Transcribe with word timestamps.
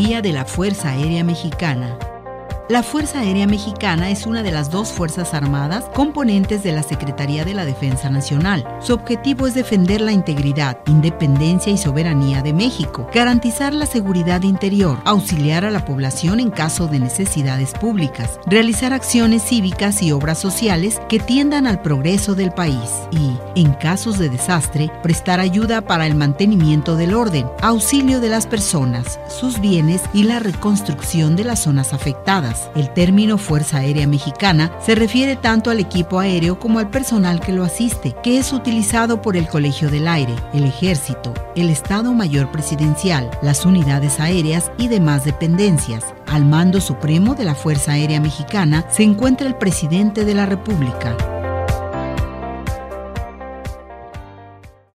Día 0.00 0.22
de 0.22 0.32
la 0.32 0.46
Fuerza 0.46 0.92
Aérea 0.92 1.22
Mexicana. 1.24 1.98
La 2.70 2.84
Fuerza 2.84 3.18
Aérea 3.18 3.48
Mexicana 3.48 4.10
es 4.10 4.26
una 4.26 4.44
de 4.44 4.52
las 4.52 4.70
dos 4.70 4.92
Fuerzas 4.92 5.34
Armadas 5.34 5.86
componentes 5.92 6.62
de 6.62 6.70
la 6.70 6.84
Secretaría 6.84 7.44
de 7.44 7.52
la 7.52 7.64
Defensa 7.64 8.10
Nacional. 8.10 8.64
Su 8.80 8.94
objetivo 8.94 9.48
es 9.48 9.54
defender 9.54 10.00
la 10.00 10.12
integridad, 10.12 10.78
independencia 10.86 11.72
y 11.72 11.76
soberanía 11.76 12.42
de 12.42 12.52
México, 12.52 13.10
garantizar 13.12 13.74
la 13.74 13.86
seguridad 13.86 14.42
interior, 14.42 15.00
auxiliar 15.04 15.64
a 15.64 15.72
la 15.72 15.84
población 15.84 16.38
en 16.38 16.52
caso 16.52 16.86
de 16.86 17.00
necesidades 17.00 17.72
públicas, 17.72 18.38
realizar 18.46 18.92
acciones 18.92 19.42
cívicas 19.42 20.00
y 20.00 20.12
obras 20.12 20.38
sociales 20.38 21.00
que 21.08 21.18
tiendan 21.18 21.66
al 21.66 21.82
progreso 21.82 22.36
del 22.36 22.52
país 22.52 22.88
y, 23.10 23.32
en 23.60 23.72
casos 23.72 24.16
de 24.16 24.28
desastre, 24.28 24.92
prestar 25.02 25.40
ayuda 25.40 25.80
para 25.80 26.06
el 26.06 26.14
mantenimiento 26.14 26.94
del 26.94 27.14
orden, 27.14 27.48
auxilio 27.62 28.20
de 28.20 28.28
las 28.28 28.46
personas, 28.46 29.18
sus 29.28 29.60
bienes 29.60 30.02
y 30.14 30.22
la 30.22 30.38
reconstrucción 30.38 31.34
de 31.34 31.42
las 31.42 31.58
zonas 31.64 31.92
afectadas 31.92 32.59
el 32.74 32.92
término 32.92 33.38
Fuerza 33.38 33.78
Aérea 33.78 34.06
Mexicana 34.06 34.72
se 34.80 34.94
refiere 34.94 35.36
tanto 35.36 35.70
al 35.70 35.80
equipo 35.80 36.18
aéreo 36.18 36.58
como 36.58 36.78
al 36.78 36.90
personal 36.90 37.40
que 37.40 37.52
lo 37.52 37.64
asiste, 37.64 38.14
que 38.22 38.38
es 38.38 38.52
utilizado 38.52 39.22
por 39.22 39.36
el 39.36 39.48
Colegio 39.48 39.90
del 39.90 40.08
Aire, 40.08 40.34
el 40.52 40.64
Ejército, 40.64 41.32
el 41.56 41.70
Estado 41.70 42.12
Mayor 42.12 42.50
Presidencial, 42.50 43.30
las 43.42 43.64
unidades 43.64 44.20
aéreas 44.20 44.70
y 44.78 44.88
demás 44.88 45.24
dependencias. 45.24 46.04
Al 46.26 46.44
mando 46.44 46.80
supremo 46.80 47.34
de 47.34 47.44
la 47.44 47.54
Fuerza 47.54 47.92
Aérea 47.92 48.20
Mexicana 48.20 48.86
se 48.90 49.02
encuentra 49.02 49.46
el 49.46 49.56
presidente 49.56 50.24
de 50.24 50.34
la 50.34 50.46
República. 50.46 51.39